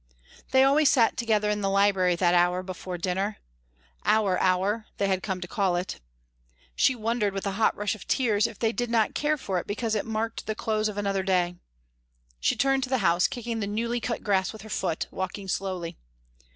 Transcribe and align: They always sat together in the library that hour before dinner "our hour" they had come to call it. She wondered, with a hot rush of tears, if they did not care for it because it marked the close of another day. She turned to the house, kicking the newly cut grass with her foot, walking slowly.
They 0.49 0.63
always 0.63 0.89
sat 0.89 1.15
together 1.15 1.51
in 1.51 1.61
the 1.61 1.69
library 1.69 2.15
that 2.15 2.33
hour 2.33 2.63
before 2.63 2.97
dinner 2.97 3.37
"our 4.03 4.39
hour" 4.39 4.87
they 4.97 5.07
had 5.07 5.21
come 5.21 5.39
to 5.41 5.47
call 5.47 5.75
it. 5.75 5.99
She 6.75 6.95
wondered, 6.95 7.33
with 7.35 7.45
a 7.45 7.51
hot 7.51 7.75
rush 7.77 7.93
of 7.93 8.07
tears, 8.07 8.47
if 8.47 8.57
they 8.57 8.71
did 8.71 8.89
not 8.89 9.13
care 9.13 9.37
for 9.37 9.59
it 9.59 9.67
because 9.67 9.93
it 9.93 10.07
marked 10.07 10.47
the 10.47 10.55
close 10.55 10.87
of 10.89 10.97
another 10.97 11.21
day. 11.21 11.57
She 12.39 12.55
turned 12.55 12.81
to 12.85 12.89
the 12.89 12.97
house, 13.05 13.27
kicking 13.27 13.59
the 13.59 13.67
newly 13.67 13.99
cut 13.99 14.23
grass 14.23 14.51
with 14.51 14.63
her 14.63 14.69
foot, 14.69 15.05
walking 15.11 15.47
slowly. 15.47 15.99